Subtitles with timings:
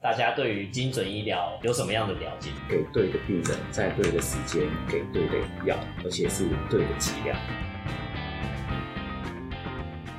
[0.00, 2.50] 大家对于精准医疗有什么样的了解？
[2.68, 7.36] 给对的病人，在对的时间给对的药，而且是对的剂量。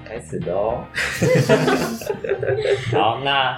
[0.03, 0.83] 开始的哦。
[2.91, 3.57] 好，那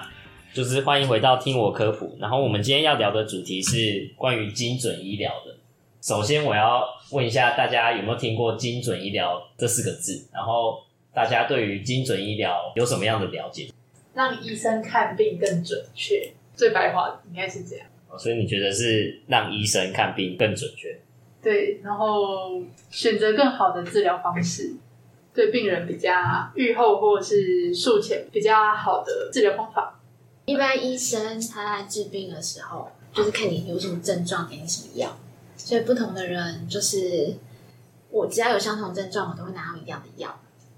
[0.53, 2.15] 就是欢迎回到听我科普。
[2.19, 5.57] 然后我们今天要聊的主题是关于精准医疗的。
[6.03, 10.27] 首先，我要问一下大家有没有听过“精准医疗”这四个字？
[10.31, 10.83] 然后
[11.15, 13.69] 大家对于精准医疗有什么样的了解？
[14.13, 17.85] 让医生看病更准确，最白话应该是这样。
[18.17, 20.99] 所以你觉得是让医生看病更准确？
[21.41, 24.73] 对，然后选择更好的治疗方式。
[25.33, 26.11] 对病人比较
[26.55, 29.97] 愈后或是术前比较好的治疗方法。
[30.43, 35.17] 一般医生他在治病的时候，就是看你有什么症状，给你什么药。
[35.55, 37.33] 所以不同的人，就是
[38.09, 40.37] 我只要有相同症状，我都会拿到一样的药，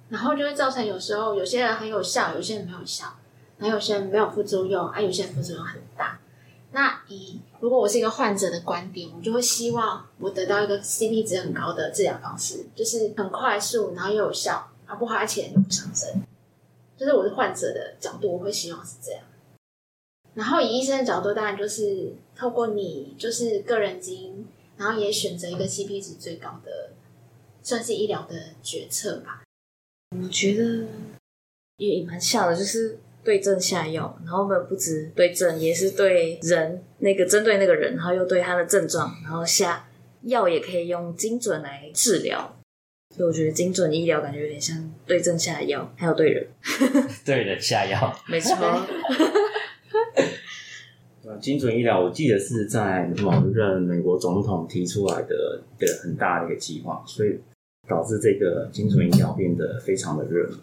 [0.09, 3.07] 然后就会造成有时候有些人很有效，有些人没有效，
[3.57, 6.19] 然后有些人没有副作用，啊，有些人副作用很大。
[6.71, 16.23] 那以如果我是一个患者的观点，我就会希望我得到一个 CP 值很高的治疗方式，就是很快速，然后又有效，啊不花钱又不伤身。
[16.97, 19.21] 就是我是患者的角度，我会希望是这样。
[20.33, 26.89] 然后以医生的角度，当然就是透过你就是个人基因，然后也选择一个 CP 值最高的，
[27.61, 29.43] 算是医疗的决策吧。
[30.19, 30.87] 我觉得
[31.77, 32.97] 也蛮像的，就是。
[33.23, 39.87] 对症下药，然后我们不止对症，也是对人那个针对那个人，然后又对他的症状，然后下
[40.23, 42.57] 药也可以用精准来治疗。
[43.15, 46.47] 所以我觉得精准医疗感觉有点像对症下药，还有对人，
[47.23, 48.57] 对人下药，没错。
[51.39, 57.39] 精准医疗，我记得是在某任美国总统提出来的一个很大的一个计划，所以
[57.87, 60.59] 导致这个精准医疗变得非常的热门。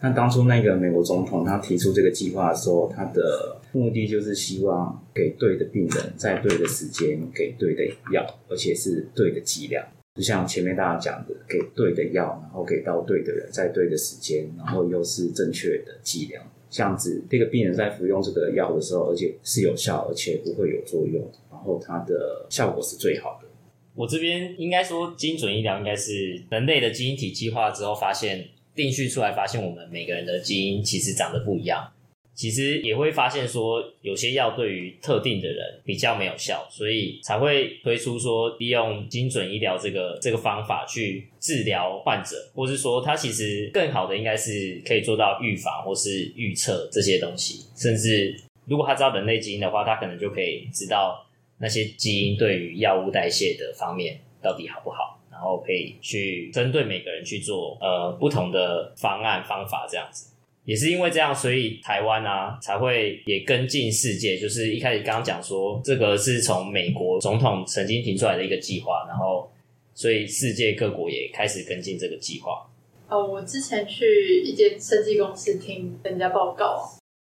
[0.00, 9.84] 那当初那个美国总统他提出这个计划的时候，他的目的就是希望给对的病人在对的时间给对的药，而且是对的剂量。
[10.14, 16.44] 就像前面大家讲的，给对的药，然后给到对的人，在对的时间，然后又是正确的剂量。
[16.70, 21.20] 这样子，这个病人在服用这个药的时候，而且是有效，而且不会有作用，
[21.50, 23.48] 然后它的效果是最好的。
[23.96, 28.50] 我这边应该说，精准医疗应该是人类的基因体计划之后发现。
[28.78, 31.92] 定序出来，发现我们每个人的基因其实长得不一样。
[32.32, 47.64] 其实也会发现说，有些药对于特定的人比较没有效，所以才会推出说利用精准医疗这个这个方法去治疗患者，或是说它其实更好的应该是可以做到预防或是预测这些东西。
[47.76, 51.26] 甚至如果他知道人类基因的话，他可能就可以知道
[51.58, 55.17] 那些基因对于药物代谢的方面到底好不好。
[55.38, 60.34] 然后可以去针对每个人去做呃不同的方案方法，这样子
[60.64, 64.36] 也是因为这样，所以台湾啊才会也跟进世界。
[64.36, 69.48] 就是一开始刚刚讲说，这个是从美国总统曾经提出来的一个计划，然后
[69.94, 72.68] 所以世界各国也开始跟进这个计划。
[73.08, 76.82] 哦，我之前去一间设计公司听人家报告，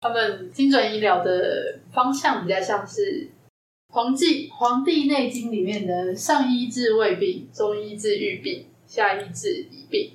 [0.03, 3.31] 他们精准医疗的方向比较像是。
[3.95, 10.11] 《黄帝黄帝内经》里面的上医治未病，中医治愈病，下医治已病。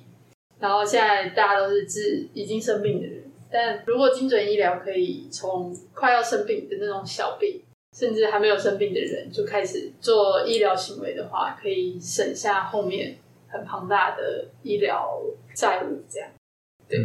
[0.58, 7.62] 然后现在大家都是治已经生病的人，但如果精准医疗可以从快要生病的那种小病，
[7.96, 13.16] 甚至还没有生病的人就开始做医疗行为的话，可以省下后面
[13.48, 15.18] 很庞大的医疗
[15.54, 16.04] 债务。
[16.06, 16.28] 这样，
[16.86, 16.98] 对，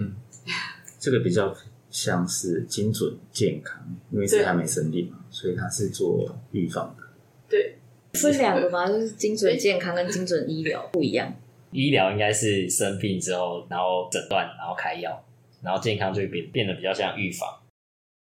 [1.00, 1.56] 这个比较。
[1.96, 7.04] 像是精准健康，因为是还没生病嘛，所以它是做预防的。
[7.48, 7.78] 对，
[8.14, 8.86] 是两个吗？
[8.86, 11.34] 就是精准健康跟精准医疗不一样。
[11.72, 15.26] 医疗应该是生病之后，然后诊断，然后开药，
[15.64, 17.48] 然后健康就会变变得比较像预防，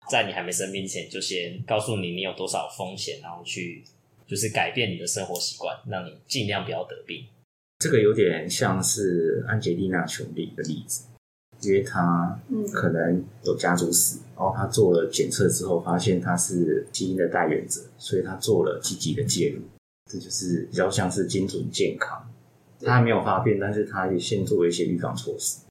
[0.08, 3.82] 在你还没生病前，就先告诉你你有多少风险，然后去
[4.24, 7.26] 就是改变你的生活习惯，让你尽量不要得病。
[7.80, 11.06] 这个有点像是安吉丽娜·琼丽的例子。
[11.69, 12.38] 因为他
[12.72, 19.62] 可能有家族史，然后他做了检测之后，发现他是基因的代源者，所以他做了积极的介入。
[20.10, 22.22] 这就是比较像是精准健康，
[22.80, 25.62] 他还没有发病，但是他也先做了一些预防措施。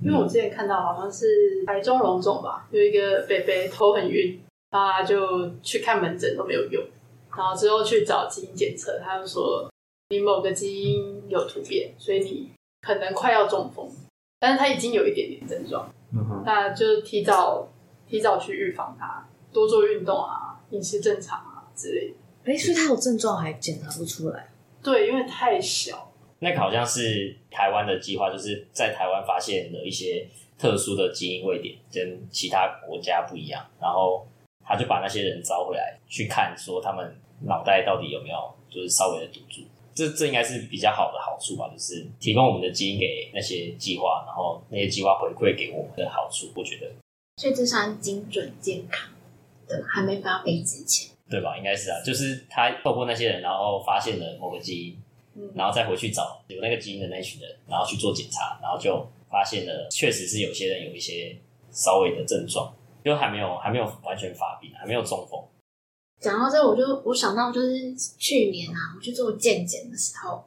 [0.00, 4.40] 因为我之前看到好像是台中龙总吧，有一个北北头很晕，
[4.70, 6.82] 然后他就去看门诊都没有用，
[7.36, 9.70] 然后之后去找基因检测，他就说
[10.08, 13.88] 你某个基因有突变，所以你可能快要中风。
[14.44, 15.90] 但是他已经有一点点症状，
[16.44, 17.66] 那就提早
[18.06, 22.52] 提早去预防他，多做运动啊，饮食正常啊之类的。
[22.52, 24.50] 哎，所以他有症状还检查不出来？
[24.82, 26.12] 对，因为太小。
[26.40, 33.64] 那个好像是台湾的计划，就是在台湾发现了一些特殊的基因位点，跟其他国家不一样。
[33.80, 34.28] 然后
[34.62, 38.36] 他就把那些人招回来去看，说他们脑袋到底有没有
[38.68, 39.62] 就是稍微的堵住。
[39.94, 46.90] 这这应该是比较好的好处吧，就是提供我们的基因给那些计划，然后那些计划回馈给我们的好处，我觉得
[47.36, 49.08] 所以这算精准健康
[49.66, 51.10] 的，还没发飞之前。
[51.30, 51.56] 对吧？
[51.56, 55.02] 应该是啊，就是他透过那些人，然后发现了某个基因，
[55.36, 61.34] 嗯然后再回去找有那个基因的那群人，然后去做检查，然后就发现了确实是有些人有一些
[61.70, 62.70] 稍微的症状，
[63.02, 65.42] 就还没有还没有完全发病，还没有中风。
[66.24, 70.42] 讲到这，我就我想到就是去年啊，我去做健检的时候，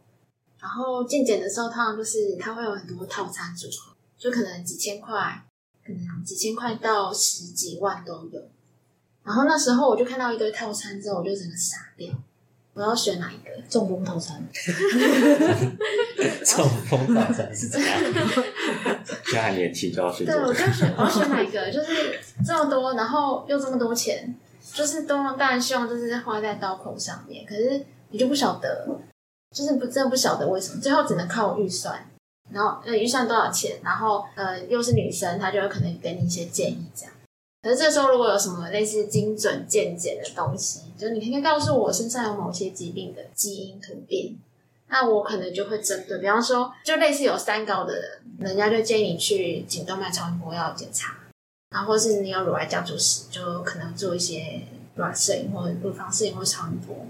[0.59, 5.44] 然后健检的时候，通常就是它会有很多套餐组合，就可能几千块，
[5.85, 8.41] 可能几千块到十几万都有。
[9.24, 12.12] 然后那时候我就看到一堆套餐之后，我就整个傻掉，
[12.74, 13.51] 我要选哪一个？
[13.69, 14.44] 中风套餐，
[16.44, 18.00] 中风套餐是怎样？
[19.25, 21.69] 现在还年轻就要去对，我就选我要选哪一个？
[21.71, 24.33] 就是这么多，然后又这么多钱，
[24.74, 28.88] 就是都当然希望就是花在刀口上面，可是你就不晓得，
[29.56, 32.10] 就是不真的不晓得为什么，最后只能靠预算，
[32.52, 37.14] 然后呃预算多少钱，然后呃又是女生，她就有可能给你一些建议这样。
[37.64, 44.36] 可是这时候如果有什么类似精准健检的东西，就你可以告诉我身上有某些疾病的基因突变，
[44.90, 51.16] 那我可能就会针对，比方说，就类似有三高的人，人家就建议你去颈动脉超音波要检查，
[51.77, 54.63] 然后或是你有乳癌家族史，就可能做一些
[54.95, 57.06] 卵摄影或者乳房摄影或超音波。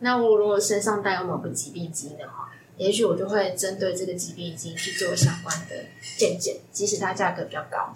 [0.00, 5.76] 那我如果身上带有某个疾病基因的话，也许我就会针对这个疾病基因去做相关的
[6.18, 7.94] 健检，即使它价格比较高，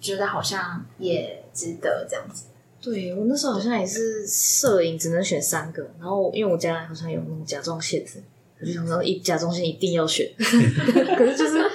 [0.00, 2.46] 觉得好像也值得这样子。
[2.80, 8.20] 对我那时候好像也是摄影只能选三个，然后因为我家好像有那种甲状腺子，
[8.60, 11.70] 我就想说一甲状腺一定要选， 可是就是这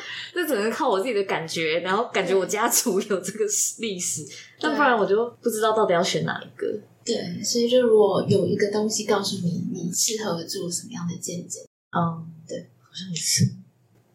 [0.48, 3.46] 只能靠我自己的感觉，然后感觉我家族有这个
[3.80, 4.26] 历史，
[4.60, 6.80] 但不然我就不知道到底要选哪一个。
[7.06, 11.60] 对，所以就如果有一个东西告诉你你适合做什么样的见解，
[11.96, 13.50] 嗯，对，好像也是。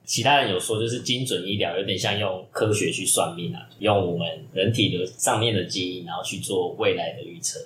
[0.04, 7.58] 其他人有说，就是精准医疗有点像用科学去算命啊，用我们人体的上面的基因，然后去做未来的预测，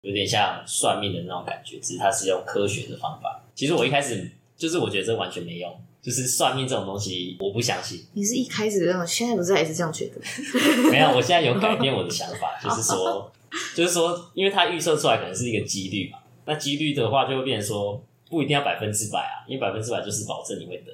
[0.00, 3.44] 有点像算命的那种感觉，只是它是用科学的方法。
[3.54, 5.70] 其实我一开始就是我觉得这完全没用，
[6.02, 8.04] 就是算命这种东西我不相信。
[8.12, 10.20] 你是一开始这样，现在不是还是这样觉得？
[10.90, 13.30] 没有，我现在有改变我的想法， 就是说，
[13.76, 20.92] 就是说，因为它预测出来可能是一个几率嘛，那几率的话就会变成说不一定要百分之百啊，因为百分之百就是保证你会得，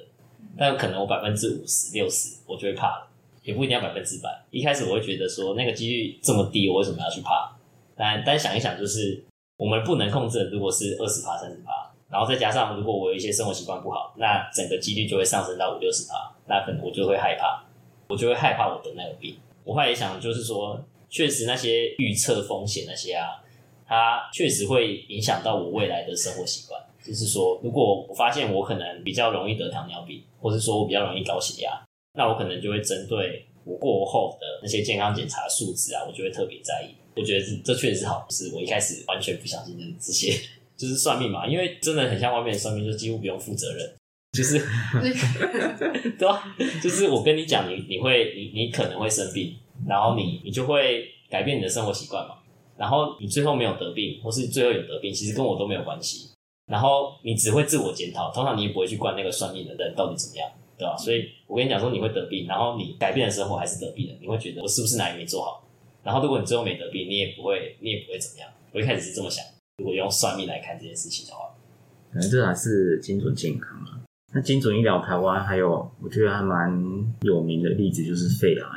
[0.57, 3.07] 但可能我百分之五十、六十我就会怕了，
[3.43, 4.29] 也不一定要百分之百。
[4.51, 7.49] 一开始我会觉得说那个几率这么低，我为什么要去怕？
[7.95, 9.23] 但但想一想，就是
[9.57, 11.71] 我们不能控制的，如果是二十趴、三十趴，
[12.11, 17.63] 然后再加上如果我有一些生活习惯不好，那整个几率就会上升到五六十趴，那可能我就会害怕，
[18.07, 19.37] 我就会害怕我得那个病。
[19.63, 23.43] 我后来也想，就是说，确实那些预测风险那些啊，
[23.85, 26.81] 它确实会影响到我未来的生活习惯。
[27.03, 31.81] 就是说，如果我发现我可能比较容易得糖尿病，或是说我比较容易高血压，
[32.13, 36.93] 那我可能就会针对我过后的那些健康检查数值啊，我就会特别在意。
[37.15, 38.51] 我觉得这这确实是好事。
[38.53, 40.33] 我一开始完全不相信这些，
[40.79, 43.95] 就是算命嘛，因为真的很像外面的算命，就几乎不用负责任，
[44.31, 44.57] 就是
[46.17, 49.53] 对吧、就是我跟你讲，你你会你你可能会生病，
[49.85, 52.35] 然后你你就会改变你的生活习惯嘛，
[52.77, 56.29] 然后你最后没有得病，或是最后有得病，其实跟我都没有关系。
[56.65, 60.95] 然后你只会自我检讨，通常你也不会去管那个算命的人到底怎么样，对吧？
[60.95, 65.67] 所以我跟你讲说你会得病，然后你改变了生活还是得病的，你会觉得我是不是哪里没做好？
[66.03, 68.49] 然后如果你最后没得病，你也不会你也不会怎么样。
[68.71, 69.43] 我一开始是这么想，
[69.79, 71.49] 如果用算命来看这件事情的话，
[72.13, 73.97] 可能这还是精准健康啊。
[74.31, 76.71] 那精准医疗，台湾还有我觉得还蛮
[77.21, 78.67] 有名的例子就是肺癌，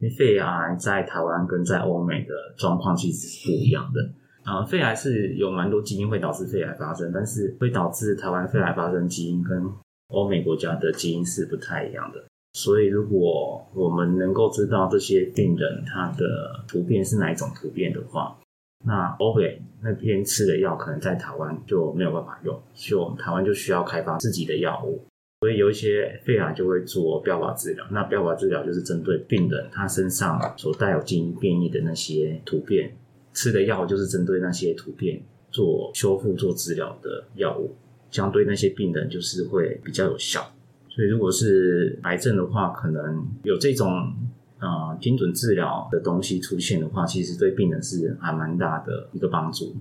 [0.00, 4.10] 因为肺癌在台湾跟在欧美的状况其实是不一样的。
[4.42, 9.62] 啊、肺癌是有蛮多基因会导致肺癌发生，但是会导致台湾肺癌发生基因跟
[10.08, 12.24] 欧美国家的基因是不太一样的。
[12.54, 18.36] 所以，如果我们能够知道这些病人他的突变是哪一种突变的话，
[18.84, 25.04] 那欧美那边吃的药可能在台湾就没有办法用，所以我们台湾就需要开发自己的药物。
[25.40, 32.96] 所以有一些肺癌就会做标靶治疗，那标靶治疗就是针对病人他身上所带有基因变异的那些突变，
[33.32, 37.76] 吃的药就是针对那些突变做修复、做治疗的药物，
[38.10, 40.40] 相对那些病人就是会比较有效。
[40.88, 44.12] 所以如果是癌症的话，可能有这种
[44.58, 49.74] 呃精准治疗的东西出现的话，其实对病人是还蛮大的一个帮助。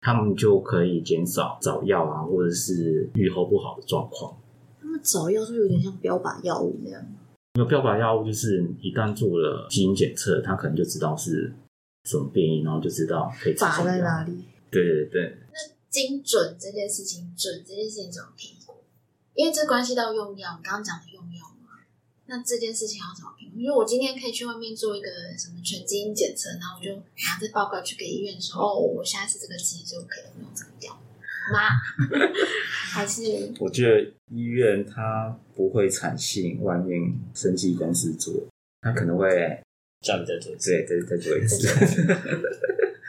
[0.00, 4.36] 他们就可以减少找药啊，或者是预后不好的状况。
[4.80, 7.04] 他们找药是不是有点像标靶药物那样？
[7.54, 11.52] 因为标靶药物就是一旦做了基因检测，他可能就知道是
[12.04, 14.44] 什么变异，然后就知道可以在哪里？
[14.70, 15.38] 对对对，
[15.90, 18.74] 精准这件事情，准这件事情怎么评估？
[19.34, 21.57] 因为这关系到用药，你刚刚讲的用药嘛，
[22.28, 23.58] 那这件事情要怎么评估？
[23.58, 25.08] 因为我今天可以去外面做一个
[25.38, 30.92] 什么全基因检测，然后我就拿着报告去给医院说，哦，我现在是这个基因，所以我可以用这个药
[31.52, 31.58] 吗？
[32.92, 33.22] 还是
[33.58, 38.34] 我觉得医院它不会采信外面生技公司做，
[38.82, 39.28] 它可能会
[40.02, 40.70] 叫你再做一次。
[40.70, 41.66] 对再再做一次。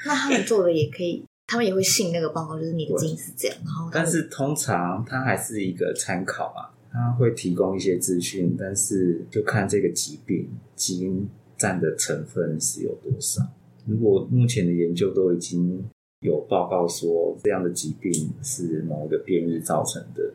[0.05, 11.27] 那他们做的也可以，他们也会信那个报告，就是你的基因是这样，然后但是通常它还是一个参考啊，它会提供一些资讯，但是就看这个疾病基因
[11.57, 13.41] 占的成分是有多少。
[13.85, 15.83] 如果目前的研究都已经
[16.21, 18.11] 有报告说这样的疾病
[18.43, 20.33] 是某个变异造成的，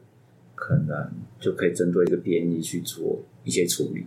[0.55, 4.07] 可能就可以针对这个变异去做一些处理。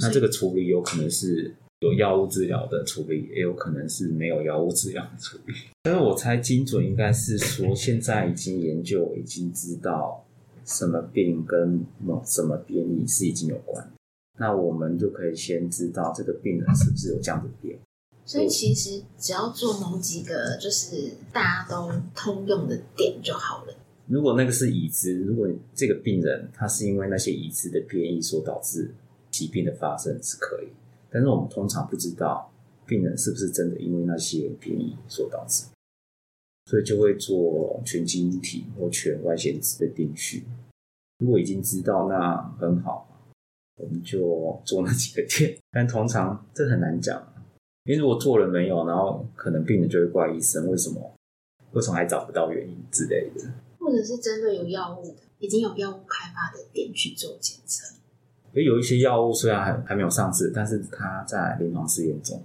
[0.00, 5.54] 那这个处理有可能是有药物治疗的处理，也有可能是没有药物治疗的处理。
[5.84, 10.25] 但是我猜精准应该是说，现在已经研究已经知道
[10.66, 13.90] 什么病跟某什么变异是已经有关，
[14.38, 17.78] 那我们就可以先知道这个病人是不是有这样的变。
[18.24, 23.74] 所以其实只要做某几个就是大家都通用的点就好了。
[24.08, 28.92] 如果那个是已知，如果这个病人他是因为那些已知的变异所导致
[29.30, 30.66] 疾病的发生是可以，
[31.08, 32.50] 但是我们通常不知道
[32.84, 35.64] 病人是不是真的因为那些变异所导致，
[36.66, 40.44] 所以就会做全基因体或全外显子的定序。
[41.18, 43.08] 如果已经知道，那很好，
[43.76, 45.56] 我们就做那几个点。
[45.70, 47.32] 但通常这很难讲，
[47.84, 51.14] 因为如果做了没有，然后可能病人就会怪医生为什么
[51.72, 53.50] 为什么还找不到原因之类的。
[53.78, 57.94] 或者是针对有药物的，已经有药物开发的点去做检测。
[58.52, 62.42] 有一些药物虽然还还没有上市，但是它在临床试验中，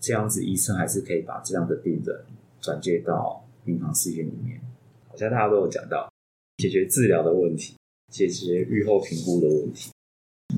[0.00, 2.24] 这样子医生还是可以把这样的病人
[2.66, 4.60] 转接到临床试验里面。
[5.08, 6.10] 好像大家都有讲到，
[6.58, 7.76] 解决治疗的问题，
[8.12, 9.92] 解决预后评估的问题，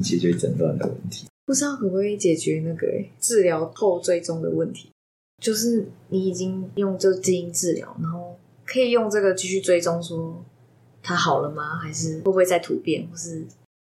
[0.02, 1.26] 解决诊断的问题。
[1.44, 4.90] 不知道可不可以解决那个、欸、治疗后追踪的问题，
[5.42, 10.44] 就是你已经用这基因治疗，然后可以用这个继续追踪，说
[11.02, 11.76] 它好了吗？
[11.76, 13.44] 还是会不会再突变，或是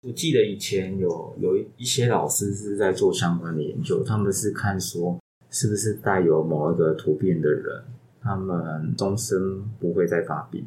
[0.02, 5.18] 我记得以前有有一些老师是在做相关的研究，他们是看说
[5.50, 7.84] 是不是带有某一个突变的人，
[8.24, 10.66] 他们终身不会再发病。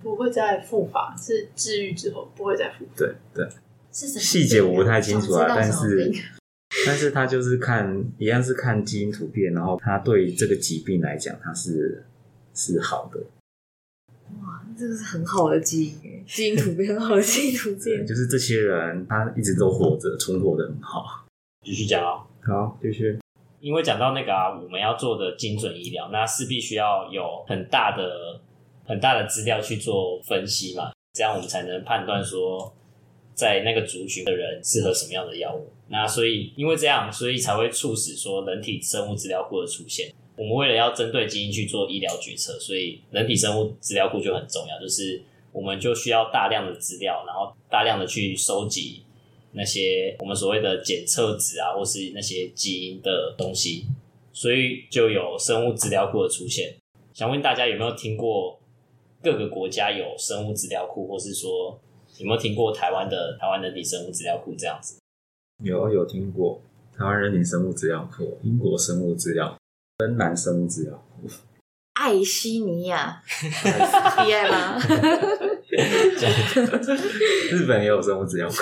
[0.00, 2.92] 不会再复发，是治愈之后不会再复发。
[2.96, 3.48] 对对，
[3.92, 6.12] 是什么细节我不太清楚啊，但是
[6.86, 12.04] 但是他就是看一样是看基因突变，然后他对这个疾病来讲，他是
[12.54, 13.18] 是好的，
[14.40, 18.06] 哇，这个是很好的基因欸，基因突变很好的基因突对，变。
[18.06, 21.26] 就是这些人他一直都活着，存活的很好。
[21.64, 22.22] 继续讲哦。
[22.42, 23.18] 好，继续。
[23.60, 28.40] 因为讲到那个啊，我们要做的精准医疗，那势必需要有很大的、
[28.84, 32.72] 很大的资料去做分析嘛，这样我们才能判断说，
[33.34, 35.68] 在那个族群的人适合什么样的药物。
[35.88, 40.12] 那所以因为这样，所以才会促使说人体生物资料库的出现。
[40.36, 49.02] 我们为了要针对基因去做医疗决策，所以人体生物资料库就很重要，就是我们就需要大量的资料，然后大量的去收集
[49.52, 53.86] 那些我们所谓的检测值啊，或是那些基因的东西，
[54.32, 56.76] 所以就有生物资料库的出现。
[57.14, 58.60] 想问大家有没有听过
[59.22, 61.80] 各个国家有生物资料库，或是说
[62.18, 64.98] 有没有听过台湾的台湾人体生物资料库这样子？
[65.64, 66.60] 有有听过
[66.96, 69.58] 台湾人体生物资料库、英国生物资料、
[69.98, 71.28] 芬兰生物资料库，
[71.94, 73.20] 爱西尼亚，
[74.24, 74.78] 厉害吗？
[77.50, 78.54] 日本也有生物资料库。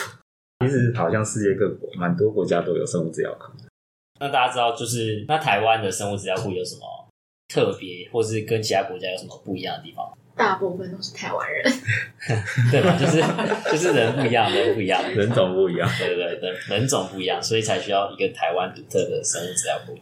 [0.60, 3.52] 其实好像世界各国蛮多国家都有生物资料库。
[4.18, 6.82] 那大家知道，就是那台湾的生物资料库有什么
[7.48, 10.10] 特别，或是跟其他国家有什么不一样的地方？
[10.34, 11.64] 大部分都是台湾人，
[12.70, 12.96] 对吧？
[12.98, 13.22] 就是
[13.70, 19.98] 就是人不一样，人不一样，人种不一样，对对对，人人种不一样，所以才需要一个台湾独特的生物资料库。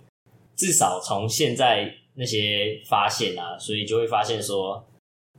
[0.57, 4.85] 至少从现在那些发现啊，所以就会发现说，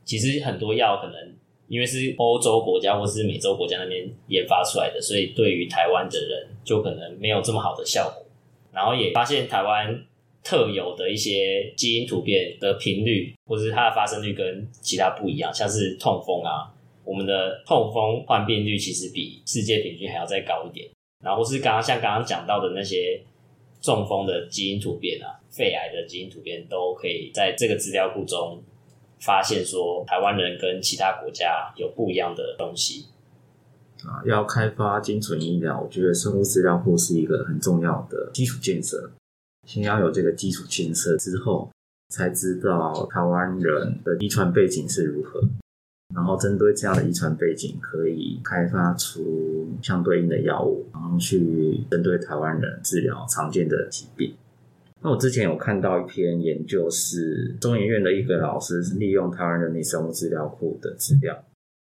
[0.03, 1.35] 其实很多药可能
[1.67, 8.23] 因为是欧洲国家或是美洲国家那边研发出来的，所以对于台湾的人就可能没有这么好的效果。
[8.71, 10.05] 然后也发现台湾
[10.43, 16.69] 特有的一些基因突变的频率，或是它的发生率跟其他不一样，像是痛风啊，
[17.03, 20.87] 我们的痛风患病率其实比世界平均还要再高一点。
[21.23, 23.19] 然后是刚刚像刚刚讲到的那些
[23.81, 28.61] 中风的基因突变啊，肺癌的基因突变，都可以在这个资料库中
[29.25, 33.07] 发现说台湾人跟其他国家有不一样的东西。
[34.05, 39.11] 啊，要开发精准医疗，我觉得生物资料库是一个很重要的基础建设。
[39.65, 41.71] 先要有这个基础建设之后，
[42.13, 45.41] 才知道台湾人的遗传背景是如何，
[46.13, 54.35] 然后针对这样的遗传背景，可以开发出相对应的药物，然后去针对台湾人治疗常见的疾病。
[55.05, 61.45] 那我之前有看到一篇研究，是中研院的一个老师利用台湾人力生物资料库的资料，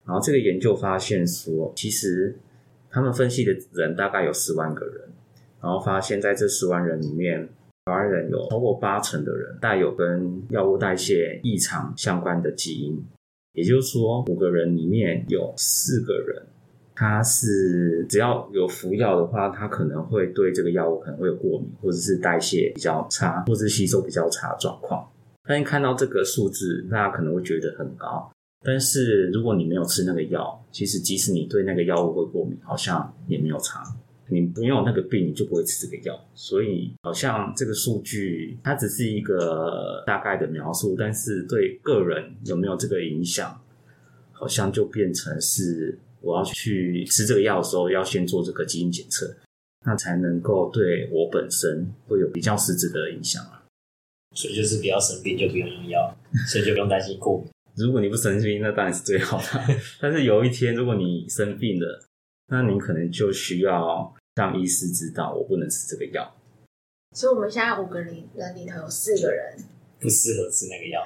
[0.05, 2.37] 然后这个研究发现说，其实
[2.91, 5.09] 他们分析的人大概有十万个人，
[5.63, 7.49] 然后发现在这十万人里面，
[7.85, 13.01] 台湾人有超过八成的人带有跟药物代谢异常相关的基因，
[13.53, 16.43] 也就是说，五个人里面有四个人。
[16.99, 25.07] 他是只要有服药的话，他可能会对这个药物可能会有过敏，或者是代谢比较差，或者是吸收比较差的状况。
[25.47, 28.33] 但看到这个数字，大家可能会觉得很高。
[28.65, 33.85] 但是如果你没有吃那个药，其实即使你对那个药物会过敏，好像也没有差。
[34.29, 36.19] 你没有那个病，你就不会吃这个药。
[36.35, 43.61] 所以好像这个数据它只是一个大概的描述，但是对个人有没有这个影响，
[44.33, 45.99] 好像就变成是。
[46.27, 49.37] 我要去吃这个药的时候，要先做这个基因检测，
[49.87, 53.63] 那才能够对我本身会有比较实质的影响啊。
[54.35, 56.15] 所以就是不要生病就不用用药，
[56.51, 57.49] 所以就不用担心过敏。
[57.77, 59.45] 如果你不生病，那当然是最好的。
[60.01, 62.05] 但是有一天如果你生病了，
[62.49, 66.37] 那你可能就需要让医师知道我不能吃这个药。
[67.15, 69.57] 所以我们现在五个人人里头有四个人
[70.01, 71.01] 不适合吃那个药。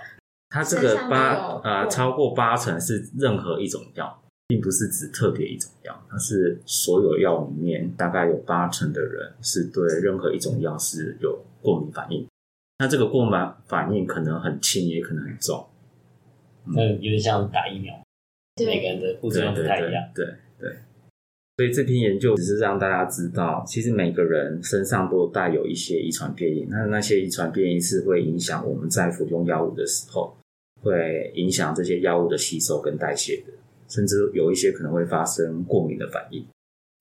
[0.48, 4.22] 他这个八呃超过八成是任何一种药。
[4.50, 12.26] 并不是指特别一种药，它是所有药里面大概有八成的人是对任何一种药是有过敏反应。
[12.80, 13.32] 那这个过敏
[13.68, 15.64] 反应可能很轻，也可能很重。
[16.66, 17.94] 嗯有点像打疫苗，
[18.66, 20.02] 每个人的副作用不太一样。
[20.12, 20.26] 对
[20.58, 20.74] 对。
[21.56, 30.36] 所以这篇研究只是让大家知道，其实每个人身上都带有一些遗传变异，那那些遗传变异是会影响我们在服用药物的时候，
[30.82, 33.52] 会影响这些药物的吸收跟代谢的。
[33.90, 36.46] 甚至有一些可能会发生过敏的反应，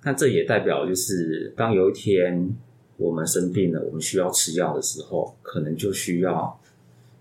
[0.03, 2.53] 那这也代表就是，当有一天
[2.97, 6.59] 我们生病了，我们需要吃药的时候，可能就需要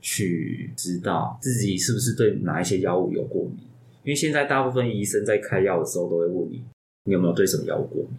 [0.01, 3.59] 去知道自己是不是对哪一些药物有过敏。
[4.05, 6.65] 因为现在大部分医生在开药的时候都会问你，
[7.05, 8.19] 你有没有对什么药物过敏？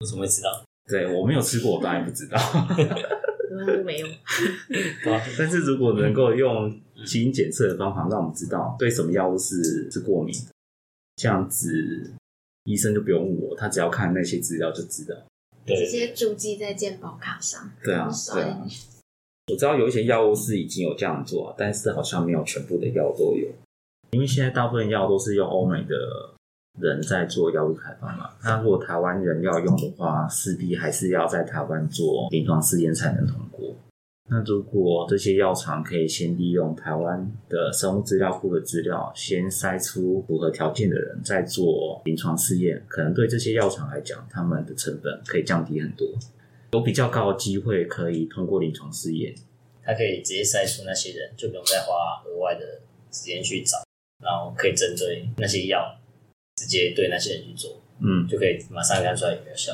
[0.00, 0.64] 我怎么会知道？
[0.88, 2.38] 对我没有吃过，我当然不知道。
[3.66, 4.08] 都没用。
[5.38, 10.34] 但是如果能够用基因检测的方法，让我们知道对什么药物是是过敏。
[11.16, 12.12] 这样子，
[12.64, 15.16] 医生就不用问我，他只要看那些资料就知道，
[15.66, 17.70] 直接注记在健保卡上。
[17.82, 18.62] 对啊，对啊。
[19.48, 23.48] 我知道有一些药物是已经有这样做，但是好像没有全部的药都有，
[24.10, 25.94] 因为现在大部分药都是用欧美的
[26.80, 28.30] 人在做药物开发嘛。
[28.42, 33.74] 那如果台湾人要用的话，势必还是要在台湾做临床试验才能通过。
[34.28, 46.08] 那如果这些药厂可以先利用台湾的生物资料库的资料，先筛出符合条件的人，再做临床试验，可能对这些药厂来讲，他们的成本可以降低很多，
[46.72, 49.32] 有比较高的机会可以通过临床试验。
[49.84, 52.80] 他可以直接筛出那些人，就不用再花额外的
[53.12, 53.78] 时间去找，
[54.20, 55.96] 然后可以针对那些药，
[56.56, 59.72] 直接对那些人去做，嗯，就可以马上看出来有没有效。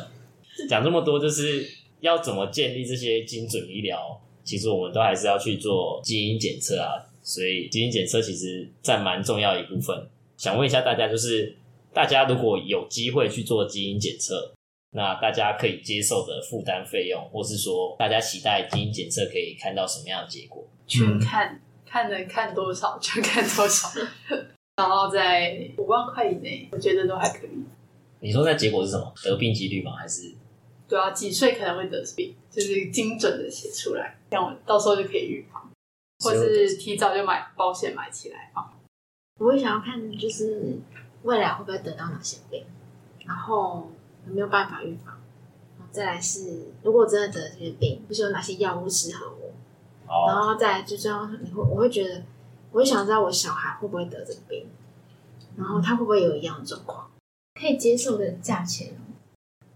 [0.69, 1.67] 讲这么多，就是
[2.01, 4.21] 要怎么建立这些精准医疗。
[4.45, 10.07] 其实我们都还是要去做基因检测啊，所以基因检测其实占蛮重要一部分。
[10.37, 11.57] 想问一下大家，就是
[11.93, 14.53] 大家如果有机会去做基因检测，
[14.91, 20.65] 那大家可以接受的负担费用，或是说大家期待基因检测可以看到什么样的结果？
[20.87, 23.89] 全看看能看多少就看多少，
[24.77, 27.51] 然后在五万块以内，我觉得都还可以。
[28.21, 29.13] 你说那结果是什么？
[29.23, 29.93] 得病几率吗？
[29.93, 30.33] 还是？
[30.93, 35.71] 对啊，几岁可能会得病，就是精准的写出来，这样我到时候就可以预防，
[36.21, 38.69] 或是提早就买保险买起来啊。
[39.41, 40.79] 我会想要看，就是
[41.23, 42.63] 未来会不会得到哪些病，
[43.25, 43.91] 然后
[44.27, 45.19] 有没有办法预防。
[45.91, 50.29] 再来是，如果真的得这些病，不是有哪些药物适合我？
[50.29, 52.23] 然后再就这样，你会我会觉得，
[52.71, 54.67] 我会想知道我小孩会不会得这个病，
[55.57, 57.11] 然后他会不会有一样的状况，
[57.59, 58.95] 可以接受的价钱。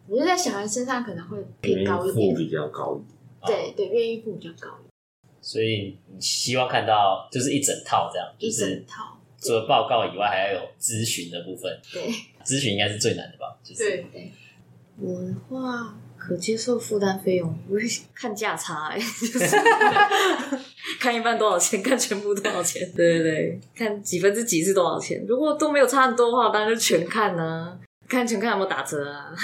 [0.08, 3.74] 我觉得在小孩身上可能会偏高一点，比较高一点。
[3.74, 4.90] 对对，愿意付比较高一点。
[5.40, 11.80] 所以你希望看到就是一整套这样，一整套除了报告以外，还要有咨询的部分。
[11.92, 12.08] 对，
[12.44, 13.56] 咨询应该是最难的吧？
[13.76, 14.32] 对对。
[14.98, 17.82] 我的话，可接受负担费用，我会
[18.14, 18.98] 看价差，哎，
[20.98, 22.90] 看一半多少钱，看全部多少钱。
[22.96, 25.24] 对对对，看几分之几是多少钱。
[25.28, 27.78] 如果都没有差很多的话，当然就全看呢。
[28.08, 29.34] 看全看有没有打折啊？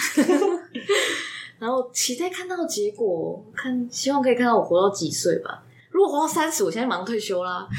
[1.63, 5.63] 然后期待看到结果，看希望可以看到我活到几岁吧。
[5.93, 7.69] 如果活到三十，我现在马上退休啦。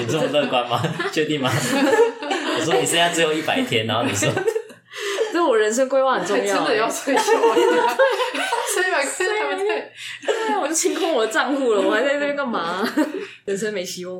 [0.00, 0.80] 你这么乐观吗？
[1.12, 1.50] 确定吗？
[1.52, 4.32] 我说你剩下只有一百天，然后你说
[5.30, 7.54] 这我人生规划很重要、还真的要退休了，
[8.72, 9.92] 所以把天还没退。
[10.24, 12.88] 对啊，我就清空我的账户了，我还在那边干嘛？
[13.44, 14.16] 人生没希望。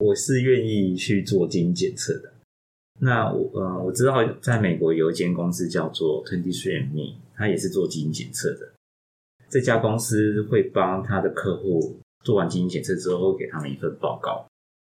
[0.00, 2.39] 我是愿意去做基因检测的。
[3.00, 8.72] 那我呃，我知道在美国有一间公司叫做 Twenty Three Me，它也是做基因检测的。
[9.48, 14.46] 这家公司会帮他的客户做完基因检测之后，会给他们一份报告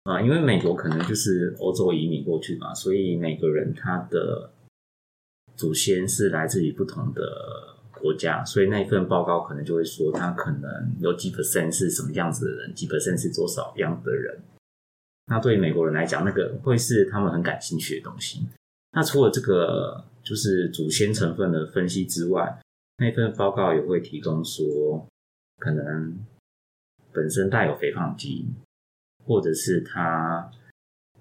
[0.05, 4.51] 啊、因为美国可能就是欧洲移民过去嘛，所以每个人他的
[5.57, 7.23] 祖先是来自于不同的
[7.99, 14.39] 国家，所以那一份报告可能就会说他可能有几 percent 是什么样子的人，几 percent 是多少样的人。
[15.27, 18.47] 那对于美国人来讲，那个会是他们很感兴趣的东西。
[18.93, 22.61] 那除了这个就是祖先成分的分析之外，
[22.99, 25.07] 那份报告也会提供说，
[25.59, 26.17] 可能
[27.13, 28.55] 本身带有肥胖基因，
[29.25, 30.51] 或者是他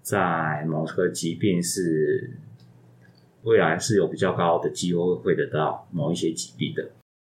[0.01, 2.37] 在某个疾病是
[3.43, 6.91] 未来是有比较高的机会会得到某一些疾病的。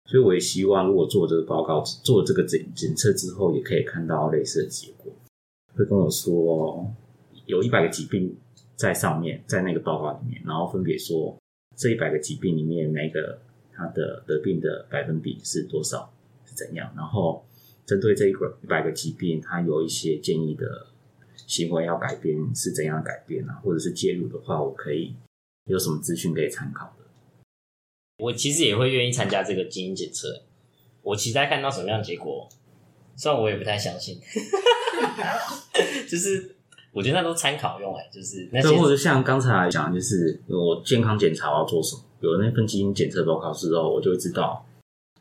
[0.04, 5.12] 所以我也希望，如果做这个报告、做这个检检测之后，也可以看到类似的结果。
[5.76, 6.90] 会跟我说
[7.44, 8.36] 有一百个疾病
[8.74, 11.36] 在上面，在那个报告里面，然后分别说
[11.76, 13.38] 这一百个疾病里面每个
[13.72, 16.12] 他的得病的百分比是多少，
[16.46, 17.44] 是怎样，然后
[17.84, 20.86] 针对这一个一百个疾病，他有一些建议的
[21.46, 25.14] 行为要改变是怎样改变啊，或者是介入的话，我可以
[25.66, 27.04] 有什么资讯可以参考的？
[28.18, 30.42] 我其实也会愿意参加这个基因检测。
[31.02, 32.48] 我期待看到什么样的结果，
[33.14, 34.18] 虽然我也不太相信，
[36.08, 36.56] 就是
[36.92, 44.66] 我觉得那都参考用哎，就是那或者像刚才讲，就是我健康检查我要做什么，有了那份基因检测报告之后，我就会知道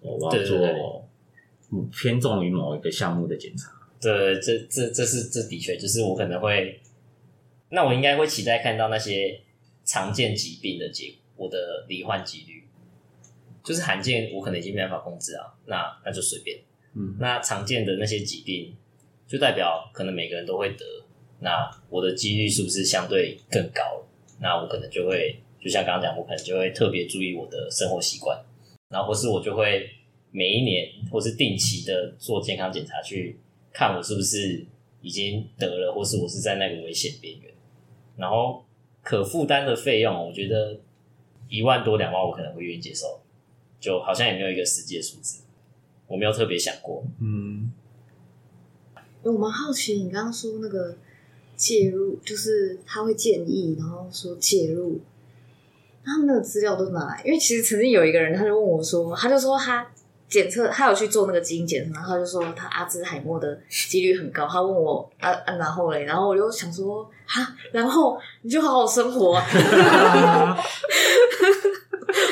[0.02, 1.08] 我要做
[1.72, 3.72] 嗯偏重于某一个项目的检查。
[4.00, 6.80] 对，这这这是这的确就是我可能会，
[7.70, 9.42] 那我应该会期待看到那些
[9.84, 12.68] 常见疾病的结我的罹患几率，
[13.64, 16.60] 就是罕见我可能已经没办法控制啊，那那就随便。
[16.94, 18.74] 嗯，那常见的那些疾病，
[19.28, 20.86] 就代表可能每个人都会得，
[21.40, 24.04] 那我的几率是不是相对更高？
[24.40, 28.40] 那我可能就会，就像刚刚讲，我可能就会特别注意我的生活习惯，
[28.90, 29.90] 然后或是我就会
[30.32, 33.40] 每一年或是定期的做健康检查，去
[33.74, 34.66] 看我是不是
[35.02, 37.52] 已经得了，或是我是在那个危险边缘。
[38.18, 38.64] 然后
[39.02, 40.80] 可负担的费用，我觉得
[41.50, 43.22] 一万多两万，我可能会愿意接受，
[43.80, 45.44] 就好像也没有一个实际的数字。
[46.08, 47.72] 我没有特别想过，嗯，
[49.32, 50.96] 我蛮好奇，你刚刚说那个
[51.56, 55.00] 介入，就是他会建议，然后说介入，
[56.04, 57.24] 那他们那个资料都哪来？
[57.26, 59.88] 因为其实曾经有一个人，他就问我说，他就说他
[60.30, 63.60] 检测，他有去做那个基因检测，然后他就说他阿兹海默的
[63.90, 64.48] 几率很高。
[64.48, 69.44] 他问我啊啊，然后嘞，然后我就想说哈，然后你就好好生活、啊，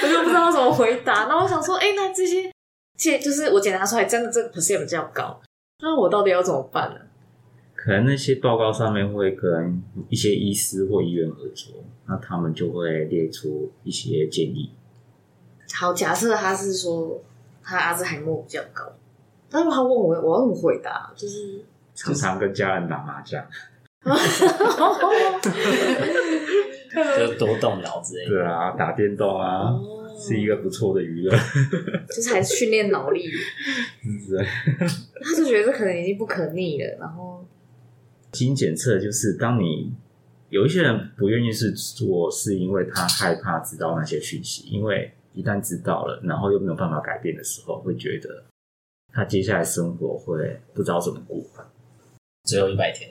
[0.04, 1.26] 我就不知道怎么回答。
[1.26, 2.52] 那我想说，哎、那这些
[2.96, 5.42] 这就是我检查出来真的这个 percent 比较高，
[5.80, 7.00] 那我到底要怎么办呢？
[7.76, 14.72] 可能那些报告上面会跟一些医师或医院合作，那他们就会列出一些建议。
[15.74, 17.22] 好，假设他是说
[17.62, 18.94] 他阿兹海默比较高，
[19.50, 21.12] 但是他问我，我要怎么回答？
[21.14, 23.46] 就是常常跟家人打麻将，
[27.18, 28.32] 就多动脑之类的。
[28.32, 31.36] 对啊，打电动啊，哦是一个不错的娱乐。
[32.08, 33.30] 就是还是训练脑力，
[34.30, 34.46] 对，
[35.24, 37.46] 他就觉得这可能已经不可逆了，然后
[38.32, 39.94] 基因检测就是当你
[40.50, 48.44] 有一些人不愿意是做，是因为他害怕知道那些讯息，因为一旦知道了，然后又没有办法改变的时候，会觉得
[49.12, 51.44] 他接下来生活会不知道怎么过。
[52.46, 53.10] 只有一百天，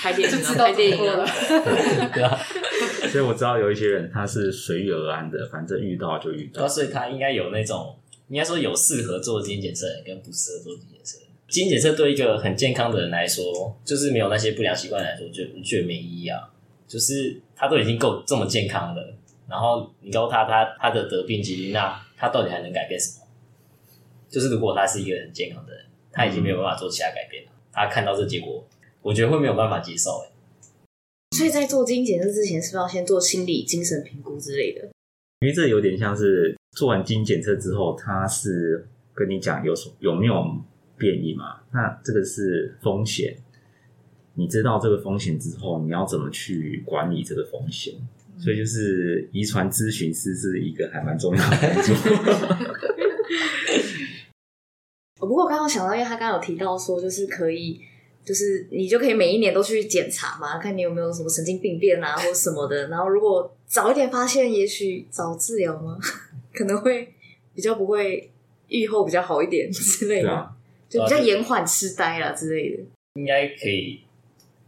[0.00, 1.26] 拍电影拍电影了，
[2.14, 2.38] 对啊，
[3.10, 6.68] 所以我知道有一些人他是随遇而安的，反正遇到就遇到。
[6.68, 7.98] 所以他应该有那种，
[8.30, 11.18] 应该说有适合做基因检测跟不适合做基因检测。
[11.48, 16.48] 基因检测对一个很健康的人来说，就是没有那些不良习惯来说，就觉得没意义啊。
[16.86, 19.14] 就是他都已经够这么健康了，
[19.48, 23.26] 然后你告诉他他他的得病几率，那他到底还能改变什么？
[24.28, 28.64] 就是如果他是一个很健康的人，他已经没有办法做其他改变了，他看到这结果，
[29.02, 30.30] 我觉得会没有办法接受、欸。
[31.36, 34.88] 所以在做基因检测之前，是不是要先做心理、精神评估之类的？
[35.40, 40.44] 因为这有点像是做完基因检测之后，他是跟你讲有什有没有
[40.96, 41.60] 变异嘛？
[41.72, 43.36] 那这个是风险，
[44.34, 47.94] 你知道这个风险之后，你要怎么去管理这个风险？
[48.38, 51.94] 所以就是遗传咨询师是一个还蛮重要的工作。
[55.20, 57.78] 哦 不过我刚刚想到，因为他刚刚有提到说，就是可以，
[58.24, 62.88] 就是你就可以每一年都去检查嘛，看你有没有什么神经病变啊，或什么的。
[62.88, 65.98] 然后如果早一点发现，也许早治疗吗，
[66.52, 67.12] 可能会
[67.54, 68.30] 比较不会
[68.68, 70.50] 愈后比较好一点 之类的，啊，
[70.88, 72.82] 就比较延缓痴呆啊之类的。
[73.14, 74.00] 应该可以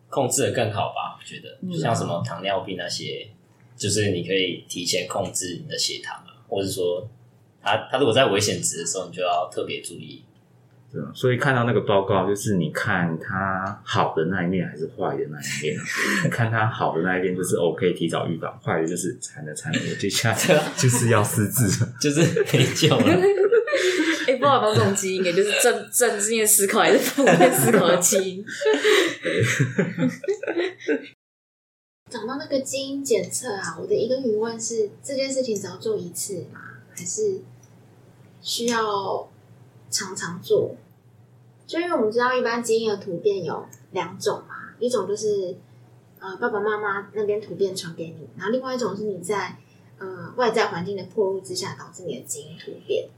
[0.08, 1.16] 控制的更好吧？
[1.18, 3.28] 我觉得，嗯像什么糖尿病那些，
[3.76, 7.08] 就是你可以提前控制你的血糖啊，或者说，
[7.62, 10.22] 他他如果在危险值的时候，你就要特别注意。
[10.92, 15.82] 对啊，所以看到那个报告，就是你看它好的那一面还是坏的那一面啊？
[16.30, 20.36] 看它好的那一面就是 OK，提早预防；坏的就是惨了惨了，我接下 来
[20.76, 21.92] 就是要失智了。
[21.98, 22.20] 就是
[22.52, 23.04] 没救了。
[24.28, 28.44] 哎、不知道有没有这种基因，也就是正正面思考还是负面思考的基因。
[32.10, 36.60] 讲到那个基因检测啊，我的一个疑问是：这件事情只要做一次吗？
[36.94, 37.40] 还是
[38.42, 39.28] 需要
[39.92, 40.74] 常常做？
[41.64, 45.54] 就因为我们知道，一般基因的突变有两种嘛，一种就是
[46.18, 49.56] 呃爸爸妈妈那边突变传给你，然后另外一种是你在
[49.98, 53.08] 呃外在环境的暴露之下导致你的基因突变。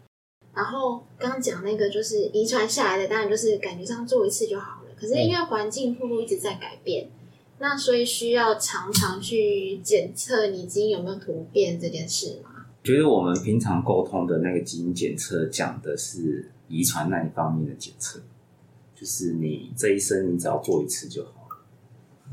[0.55, 4.91] 然后刚刚讲那个就是遗传下来的，当然就是感觉上做一次就好了。
[4.97, 7.09] 可是因为环境暴露一直在改变，
[7.59, 12.54] 那所以需要常常去检测你基因有没有突变这件事嘛？
[12.85, 18.20] 觉得我们平常沟通的那个基因检测讲的是遗传那一方面的检测，
[18.94, 21.64] 就是你这一生你只要做一次就好了，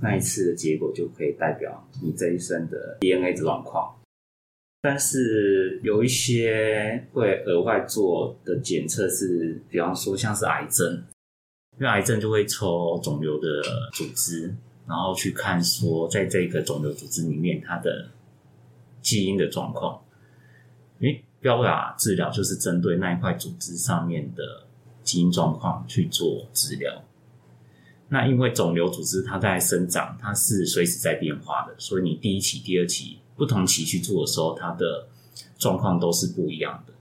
[0.01, 3.95] 那一次的结果就可以代表你这一生的 DNA 的状况。
[4.81, 11.01] 但是有一些会额外做的检测是，比方说像是癌症，
[11.79, 13.47] 因为癌症就会抽肿瘤的
[13.93, 14.53] 组织，
[14.85, 18.09] 然后去看说在这个肿瘤组织里面它的
[19.01, 20.03] 基因的状况。
[21.41, 24.67] 标靶治疗就是针对那一块组织上面的
[25.03, 27.03] 基因状况去做治疗。
[28.09, 35.07] 那因为肿瘤组织它在生长，它是随时在变化的，所以你第一期、第二期不同期去做的时候，它的
[35.57, 36.93] 状况都是不一样的，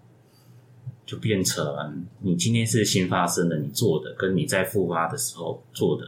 [1.05, 6.07] 就变成你今天是新发生的，你做的跟你在复发的时候做的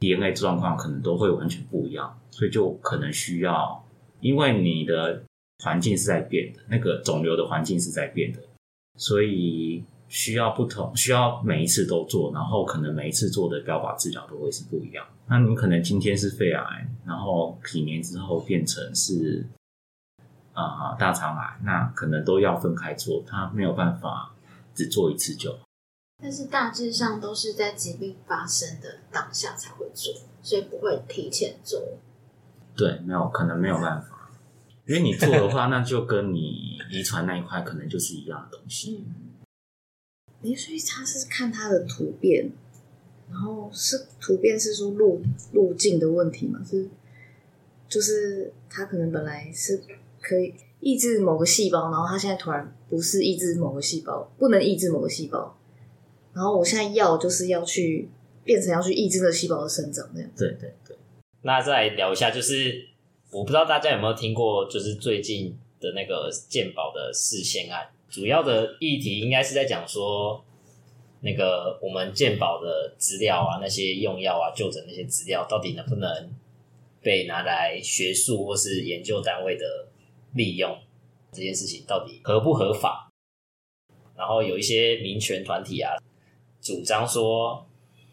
[0.00, 3.86] DNA 状况可能都会完全不一样，所以就可能需要，
[4.20, 5.22] 因为你的
[5.64, 8.38] 环境是在变的，那个肿瘤的环境是在变的，
[8.96, 15.06] 所以需要不同，需要每一次都做，然后可能每一次做的标靶治疗都会是不一样。
[15.26, 19.44] 那你可能今天是肺癌，然后几年之后变成是
[20.52, 24.34] 啊、呃大肠癌，那可能都要分开做，它没有办法
[24.74, 25.58] 只做一次就。
[26.20, 31.80] 但是大致上都是在疾病发生的当下才会做，所以不会提前做。
[32.74, 34.17] 对，没有可能没有办法，
[34.88, 39.04] 因为你做的话， 那就跟你遗传那一块可能就是一样的东西。
[40.42, 42.50] 诶，所以他是看他的突变，
[43.30, 45.20] 然后是突变是说路
[45.52, 46.60] 路径的问题吗？
[46.64, 46.88] 是
[47.88, 49.82] 就是他可能本来是
[50.20, 55.58] 可以抑制某个细胞，然后他现在突然不是抑制某个细胞，不能抑制某个细胞，
[56.32, 58.08] 然后我现在要就是要去
[58.44, 60.30] 变成要去抑制那个细胞的生长，这样。
[60.36, 60.96] 对对对，
[61.42, 62.86] 那再来聊一下，就是
[63.30, 70.42] 我不知道大家有没有听过，就是最近的那个健保的视线案，主要的议题应该是在讲说，
[71.20, 76.34] 那个我们健保的资料啊，那些用药啊、就诊那些资料，到底能不能
[77.02, 79.88] 被拿来学术或是研究单位的
[80.34, 80.78] 利用？
[81.30, 83.10] 这件事情到底合不合法？
[84.16, 85.92] 然后有一些民权团体啊，
[86.62, 87.66] 主张说，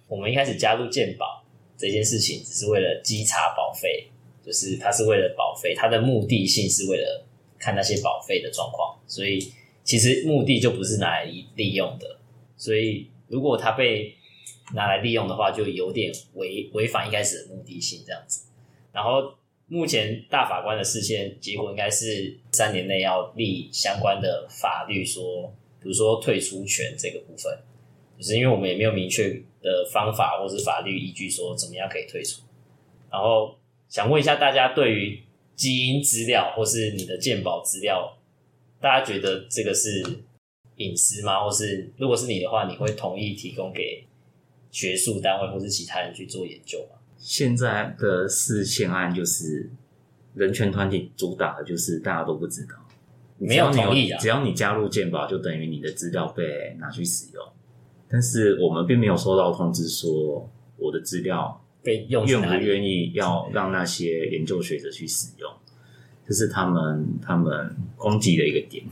[0.09, 1.41] 我们一开始加入健保
[1.77, 4.04] 这件事情，只是为了稽查保费，
[4.45, 7.25] 就是它是为了保费，它的目的性是为了
[7.57, 9.51] 看那些保费的状况，所以
[9.83, 12.19] 其实目的就不是拿来利用的。
[12.55, 14.15] 所以如果它被
[14.73, 18.45] 拿来利用的话，就有点违违反一开始的目的性这样子。
[18.91, 19.33] 然后
[19.67, 27.57] 目前大法官的视线结果应该是三年内要立相关的法律说，比如说退出权这个部分，
[28.17, 29.29] 就是因为我们也没有明确
[29.61, 32.41] 的方法或是法律依据说怎么样可以退出。
[33.11, 35.23] 然后想问一下大家，对于
[35.55, 38.17] 基因资料或是你的鉴宝资料，
[38.81, 40.03] 大家觉得这个是
[40.77, 41.43] 隐私吗？
[41.43, 44.05] 或是如果是你的话，你会同意提供给
[44.71, 46.99] 学术单位或是其他人去做研究吗？
[47.17, 49.71] 现在的视线案就是
[50.33, 52.75] 人权团体主打的就是大家都不知道，
[53.37, 57.43] 没有同意啊只要你加入鉴宝，就等于你的资料被拿去使用。
[58.09, 62.47] 但是我们并没有收到通知说我的资料被用愿不？
[62.65, 65.49] 愿意要让那些研究学者去使用，
[66.27, 68.83] 这是他们他们攻击的一个点。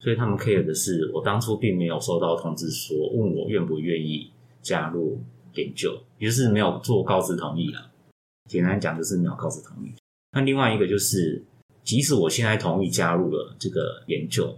[0.00, 5.20] 所以他们 care 的是，我当初并没有收到通知说问我愿不愿意加入
[5.54, 7.90] 研究，也就是没有做告知同意啦。
[8.48, 9.92] 简单讲就是没有告知同意。
[10.32, 11.44] 那另外一个就是，
[11.84, 14.56] 即使我现在同意加入了这个研究，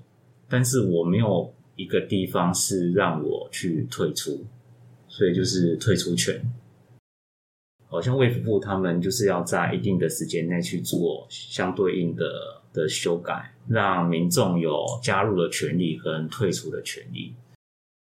[0.48, 4.46] 但是我没有一个地方是让我去退出，
[5.08, 6.40] 所以就是退出权。
[7.92, 12.24] 好像卫福部他们就是要在一定的时间内去做相对应的
[12.72, 17.34] 的修改，让民众有加入的权利跟退出的权利。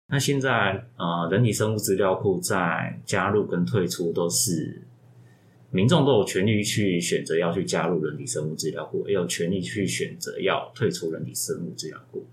[0.08, 4.82] 那现在呃，人体生物资料库在加入跟退出都是
[5.72, 12.26] 民众都有权利去选择要去加入人体生物资料库，也有权利去选择要退出人体生物资料库。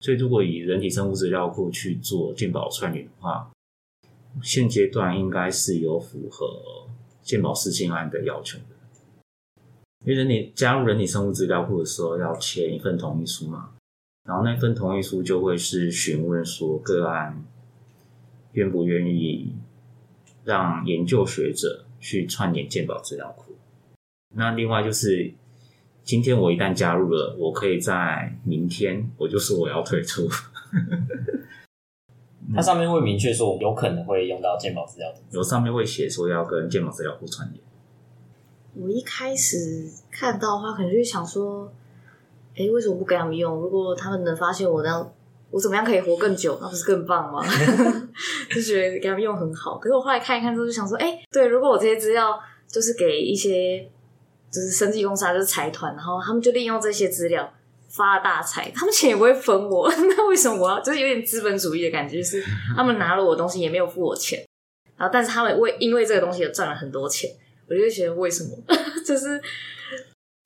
[0.00, 3.50] 所以，如果以人体生物资料库去做健保串联的话，
[4.42, 6.86] 现阶段应该是有符合
[7.22, 8.64] 健保事情案的要求的。
[10.04, 13.70] 因为人体加入人体生物资料库的时候，要签一份同意书嘛，
[14.24, 17.44] 然后那份同意书就会是询问说个案
[18.52, 19.54] 愿不愿意
[20.44, 23.54] 让研究学者去串联健保资料库。
[24.34, 25.32] 那另外就是，
[26.02, 30.28] 今天我一旦加入了，我可以在明天我就说我要退出。
[32.54, 35.18] 它上面会明确说有可能会用到健保资料的。
[35.30, 37.62] 有上面会写说要跟健保资料库串联。
[38.74, 41.70] 我一开始看到的话，可能就会想说，
[42.56, 43.56] 哎，为什么不给他们用？
[43.60, 45.12] 如果他们能发现我那样，
[45.50, 47.42] 我怎么样可以活更久，那不是更棒吗？
[48.50, 49.78] 就觉得给他们用很好。
[49.78, 53.86] 可是我后来看一看之后，就想说，哎，对，如果我这些资料就是给一些
[54.50, 57.52] 就是生技公司啊，就是财团，然后他们就利用这些资料
[57.94, 60.80] 发了大财，他们钱也不会分我， 那为什么我要？
[60.80, 62.42] 就是有点资本主义的感觉，就是
[62.74, 64.44] 他们拿了我的东西也没有付我钱，
[64.96, 67.30] 然后但是他们为因为这个东西而赚了很多钱。
[67.68, 68.50] 我就觉得为什么？
[69.06, 69.40] 就是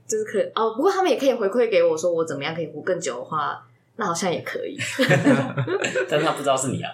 [0.07, 4.77] 就是可哦，不过他们也可以回馈给我说，我怎么样可以活更久的话，那好像也可以。
[6.07, 6.89] 但是他不知道是你啊，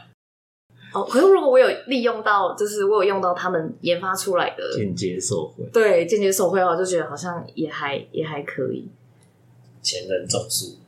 [0.94, 8.90] 哦，可是如果我有利用到，就是我有用到他们研发出来的，间接受贿，对间接受贿的话，就觉得好像也还也还可以。
[9.84, 10.80] 前人种树，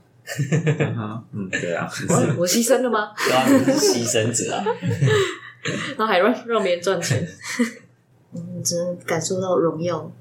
[1.34, 3.14] 嗯，对啊，我 我牺牲了吗？
[3.18, 4.64] 对啊，你是牺牲者啊。
[5.98, 7.28] 然后还让让别人赚钱，
[8.34, 10.12] 嗯，只能感受到荣耀。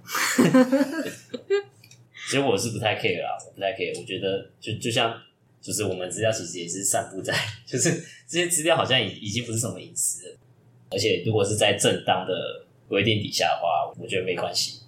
[2.27, 3.99] 其实我是不太 care 啦，我不太 care。
[4.01, 5.15] 我觉得就就像
[5.61, 7.35] 就是我们资料其实也是散布在，
[7.67, 7.91] 就是
[8.27, 10.37] 这些资料好像已已经不是什么隐私了，
[10.91, 14.81] 而且如果是在正当的规定底下的话，我觉得没关系。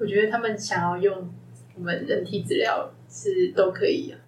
[0.00, 1.32] 我觉得他们想要用
[1.76, 4.18] 我们人体资料是都可以啊。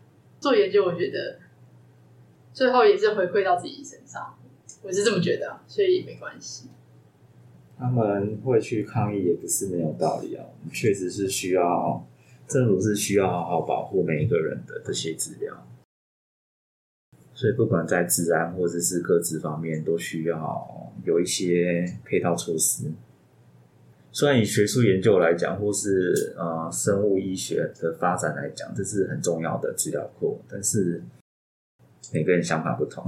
[0.40, 1.38] 做研究，我觉得
[2.52, 4.38] 最后也是回馈到自己身上，
[4.82, 6.68] 我是这么觉得，所以没关系。
[7.76, 12.06] 他们会去抗议也不是没有道理啊，我们确实是需要，
[12.46, 15.66] 政府是需要好好保护每一个人的这些资料，
[17.34, 22.92] 所以不管在治安或者是各自方面，都需要有一些配套措施。
[24.16, 31.02] 虽然以学术研究来讲，或是呃生物医学的发展来讲，这是很重要的资料库，但是
[32.12, 33.04] 每个人想法不同，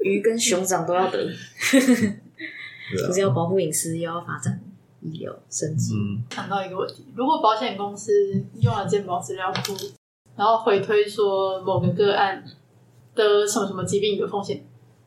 [0.00, 1.18] 鱼跟熊掌都要得，
[1.68, 3.06] 对啊。
[3.06, 4.58] 就是要保护隐私，又要发展
[5.02, 5.92] 医疗升级。
[5.94, 8.10] 嗯，想到一个问题：如果保险公司
[8.62, 9.74] 用了健保资料库，
[10.34, 12.42] 然后回推说某个个案
[13.14, 14.64] 得什么什么疾病的风险，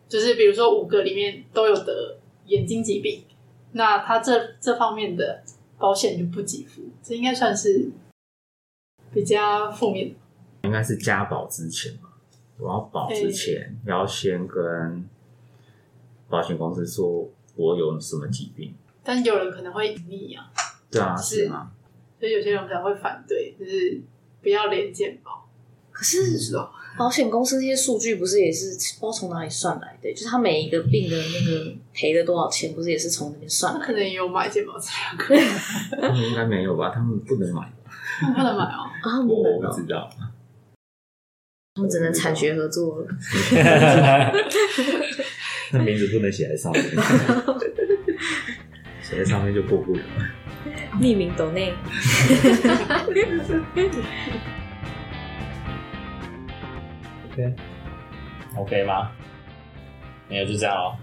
[0.07, 3.23] 就是比如说五个里面都有得眼睛疾病，
[3.71, 5.43] 那他这这方面的
[5.77, 7.91] 保险就不给付，这应该算是
[9.13, 10.15] 比较负面。
[10.63, 12.09] 应该是加保之前嘛，
[12.57, 15.07] 我要保之前要先跟
[16.27, 20.51] 保险公司说我有什么疾病，但有人可能会隐匿啊，
[20.91, 21.71] 对啊，是是吗？
[22.19, 24.01] 所以有些人可能会反对，就是
[24.41, 25.47] 不要连健保。
[25.91, 26.37] 可是
[26.99, 30.13] 保险公司那些数据不是也是不知道从哪里算来的？
[30.13, 33.85] 就是他每一个病的那个赔了多少钱，不是也是从那边算来的？
[33.85, 35.33] 他可能也有买健保资料库，
[36.01, 36.91] 他们应该没有吧？
[36.93, 37.71] 他们不能买吧？
[38.35, 38.83] 不能买哦。
[39.01, 40.09] 啊，我不能哦我不，知道。
[41.75, 43.07] 他们只能产学合作了。
[45.71, 46.83] 那名字不能写在上面，
[49.01, 50.01] 写在上面就过不了。
[50.99, 51.73] 匿名抖内，
[57.39, 59.11] OK，OK 吗？
[60.27, 60.97] 没有，就这样了。